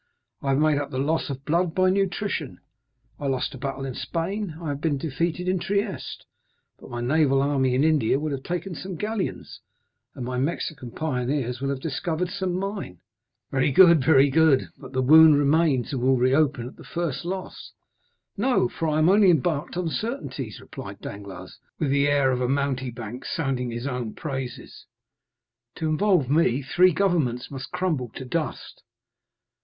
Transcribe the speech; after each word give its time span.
I 0.41 0.49
have 0.49 0.57
made 0.57 0.79
up 0.79 0.89
the 0.89 0.97
loss 0.97 1.29
of 1.29 1.45
blood 1.45 1.75
by 1.75 1.91
nutrition. 1.91 2.59
I 3.19 3.27
lost 3.27 3.53
a 3.53 3.59
battle 3.59 3.85
in 3.85 3.93
Spain, 3.93 4.57
I 4.59 4.69
have 4.69 4.81
been 4.81 4.97
defeated 4.97 5.47
in 5.47 5.59
Trieste, 5.59 6.25
but 6.79 6.89
my 6.89 7.01
naval 7.01 7.39
army 7.39 7.75
in 7.75 7.83
India 7.83 8.19
will 8.19 8.31
have 8.31 8.41
taken 8.41 8.73
some 8.73 8.95
galleons, 8.95 9.61
and 10.15 10.25
my 10.25 10.39
Mexican 10.39 10.89
pioneers 10.89 11.61
will 11.61 11.69
have 11.69 11.81
discovered 11.81 12.31
some 12.31 12.55
mine." 12.57 12.97
"Very 13.51 13.71
good, 13.71 14.03
very 14.03 14.31
good! 14.31 14.69
But 14.75 14.93
the 14.93 15.03
wound 15.03 15.37
remains 15.37 15.93
and 15.93 16.01
will 16.01 16.17
reopen 16.17 16.65
at 16.67 16.77
the 16.77 16.83
first 16.83 17.23
loss." 17.23 17.71
"No, 18.35 18.67
for 18.67 18.87
I 18.87 18.97
am 18.97 19.07
only 19.07 19.29
embarked 19.29 19.77
in 19.77 19.87
certainties," 19.89 20.59
replied 20.59 20.99
Danglars, 21.01 21.59
with 21.77 21.91
the 21.91 22.07
air 22.07 22.31
of 22.31 22.41
a 22.41 22.49
mountebank 22.49 23.23
sounding 23.23 23.69
his 23.69 23.85
own 23.85 24.15
praises; 24.15 24.87
"to 25.75 25.87
involve 25.87 26.27
me, 26.27 26.63
three 26.63 26.91
governments 26.91 27.51
must 27.51 27.69
crumble 27.69 28.09
to 28.15 28.25
dust." 28.25 28.81